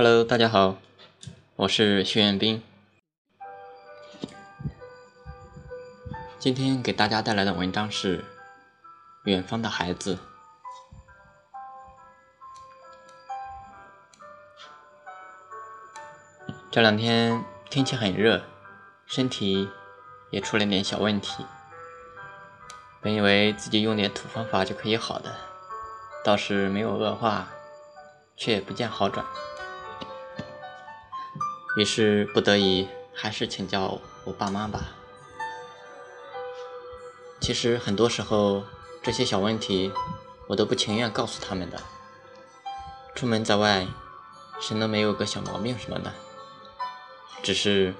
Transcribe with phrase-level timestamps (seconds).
[0.00, 0.76] Hello，大家好，
[1.56, 2.62] 我是徐彦斌。
[6.38, 8.18] 今天给大家带来的文章是
[9.24, 10.14] 《远方的孩子》。
[16.70, 18.44] 这两天天气很热，
[19.04, 19.68] 身体
[20.30, 21.44] 也出了点小问题。
[23.00, 25.34] 本以为自己用点土方法就可以好的，
[26.24, 27.48] 倒是没有恶化，
[28.36, 29.26] 却也不见好转。
[31.76, 34.80] 于是不得已还是请教我爸妈吧。
[37.40, 38.64] 其实很多时候
[39.02, 39.92] 这些小问题
[40.48, 41.80] 我都不情愿告诉他们的。
[43.14, 43.86] 出门在外，
[44.60, 46.12] 谁能没有个小毛病什么的？
[47.42, 47.94] 只是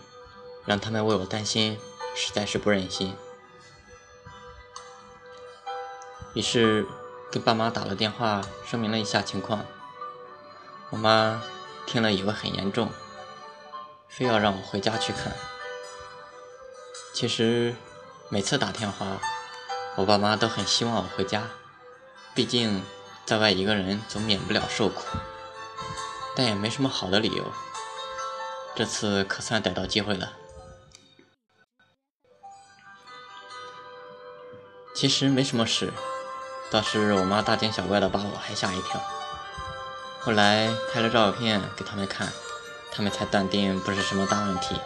[0.65, 1.79] 让他们为我担心，
[2.15, 3.15] 实在是不忍心。
[6.35, 6.87] 于是
[7.31, 9.65] 跟爸妈打了电话，说明了一下情况。
[10.91, 11.43] 我妈
[11.87, 12.91] 听了以为很严重，
[14.09, 15.37] 非要让我回家去看。
[17.15, 17.75] 其实
[18.29, 19.19] 每次打电话，
[19.97, 21.45] 我爸妈都很希望我回家，
[22.35, 22.83] 毕竟
[23.25, 25.03] 在外一个人总免不了受苦，
[26.35, 27.45] 但也没什么好的理由。
[28.75, 30.33] 这次可算逮到机会了。
[34.95, 35.93] 其实没什么事。
[36.71, 39.01] 倒是我妈大惊小怪的，把我还吓一跳。
[40.21, 42.31] 后来拍了照片给他们看，
[42.91, 44.81] 他们才断定不是什么大问题。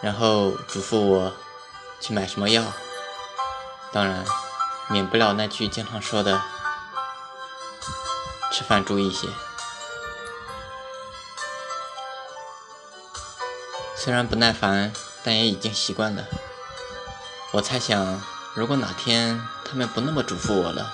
[0.00, 1.32] 然后嘱咐我
[2.00, 2.64] 去买什么药，
[3.92, 4.24] 当然
[4.88, 6.42] 免不了那句经常说的
[8.52, 9.26] “吃饭注意些”。
[13.96, 16.24] 虽然不耐烦，但也已经习惯了。
[17.52, 18.20] 我猜想。
[18.54, 20.92] 如果哪天他们不那么嘱咐我了，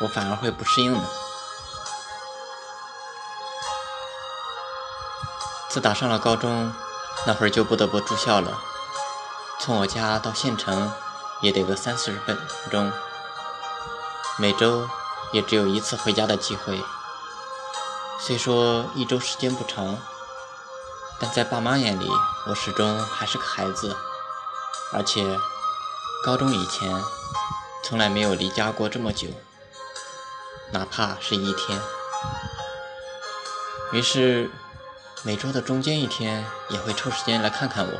[0.00, 1.00] 我反而会不适应的。
[5.68, 6.72] 自打上了高中，
[7.26, 8.58] 那会儿就不得不住校了，
[9.60, 10.92] 从我家到县城
[11.42, 12.38] 也得个三四十分
[12.70, 12.90] 钟，
[14.38, 14.88] 每周
[15.32, 16.82] 也只有一次回家的机会。
[18.20, 19.98] 虽说一周时间不长，
[21.20, 22.10] 但在爸妈眼里，
[22.48, 23.96] 我始终还是个孩子，
[24.92, 25.38] 而且。
[26.24, 26.92] 高中以前，
[27.84, 29.28] 从来没有离家过这么久，
[30.72, 31.80] 哪怕是一天。
[33.92, 34.50] 于是，
[35.24, 37.92] 每周的中间一天也会抽时间来看看我。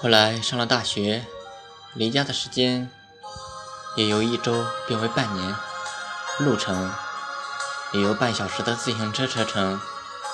[0.00, 1.26] 后来上了大学，
[1.94, 2.90] 离家的时间
[3.94, 5.54] 也由一周变为半年，
[6.38, 6.90] 路程
[7.92, 9.80] 也由半小时的自行车车程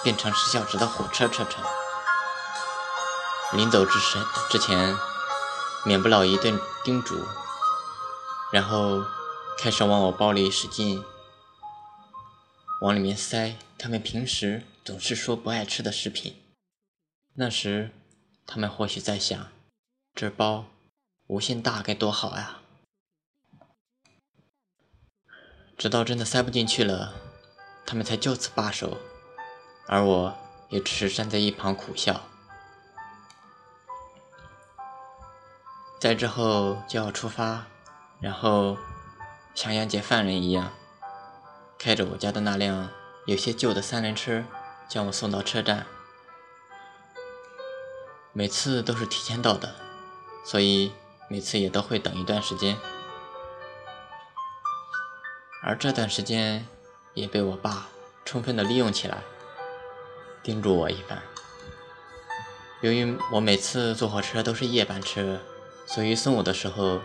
[0.04, 1.62] 变成十小时的火车车程。
[3.52, 4.18] 临走之时
[4.48, 4.96] 之前，
[5.84, 7.26] 免不了一顿叮嘱，
[8.52, 9.02] 然后
[9.58, 11.04] 开始往我包里使劲
[12.80, 16.36] 往里面塞他们平时总是说不爱吃的食品。
[17.34, 17.90] 那时，
[18.46, 19.48] 他们或许在想，
[20.14, 20.66] 这包
[21.26, 22.60] 无限大该多好呀！
[25.76, 27.14] 直到真的塞不进去了，
[27.86, 28.98] 他们才就此罢手，
[29.86, 30.36] 而我
[30.68, 32.22] 也只是站在一旁苦笑。
[36.00, 37.66] 在之后就要出发，
[38.20, 38.76] 然后
[39.54, 40.72] 像押解犯人一样，
[41.78, 42.90] 开着我家的那辆
[43.24, 44.44] 有些旧的三轮车，
[44.88, 45.86] 将我送到车站。
[48.32, 49.76] 每次都是提前到的，
[50.44, 50.92] 所以
[51.28, 52.76] 每次也都会等一段时间。
[55.62, 56.66] 而这段时间
[57.14, 57.88] 也被我爸
[58.24, 59.22] 充分的利用起来，
[60.42, 61.22] 叮嘱我一番。
[62.80, 65.40] 由于我每次坐火车都是夜班车。
[65.86, 67.00] 所以送我的时候，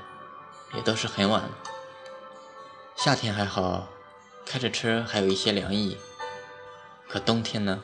[0.73, 1.51] 也都是很晚了。
[2.97, 3.87] 夏天还好，
[4.45, 5.97] 开着车还有一些凉意。
[7.07, 7.83] 可冬天呢？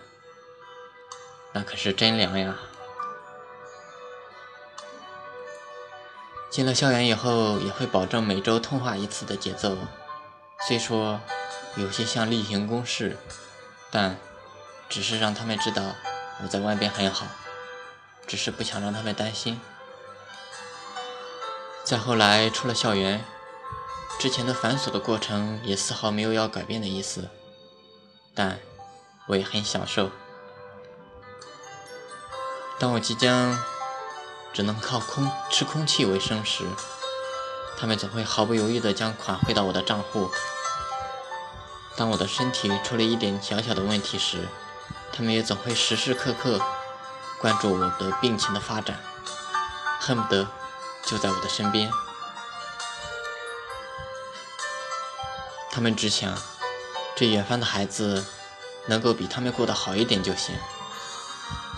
[1.54, 2.58] 那可是真凉呀！
[6.50, 9.78] 进了校园以后，也会保证每周通话一次的节奏。
[10.68, 11.22] 虽说
[11.76, 13.18] 有些像例行公事，
[13.92, 14.18] 但
[14.90, 15.96] 只是让他们知道
[16.44, 17.28] 我在外边很好，
[18.26, 19.62] 只是不想让他们担心。
[21.84, 23.24] 再后来出了校园，
[24.20, 27.30] 之前的繁琐的过程也丝毫没有要改变的意思，
[28.36, 28.60] 但
[29.30, 30.12] 我也很享受。
[32.78, 33.58] 当我即将
[34.52, 36.66] 只能靠空吃空气为生时，
[37.78, 40.30] 他们总会毫不犹豫地将款汇到我的账户。
[41.96, 44.50] 当我的身体出了一点小小的问题时，
[45.14, 46.60] 他们也总会时时刻刻
[47.40, 49.00] 关注我的病情的发展，
[50.02, 50.46] 恨不得。
[51.06, 51.90] 就在我的身边，
[55.80, 56.38] 他们只想
[57.16, 58.26] 这远方的孩子
[58.88, 60.54] 能够比他们过得好一点就行，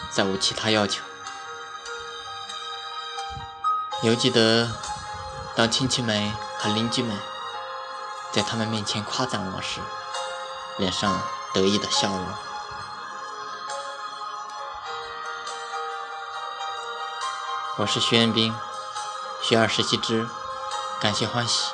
[0.09, 1.03] 再无其他要求。
[4.01, 4.71] 犹记得，
[5.55, 7.15] 当亲戚们和邻居们
[8.31, 9.79] 在他们面前夸赞我时，
[10.79, 11.21] 脸上
[11.53, 12.25] 得意的笑容。
[17.77, 18.51] 我是徐彦斌，
[19.43, 20.27] 学而时习之，
[20.99, 21.67] 感谢欢喜。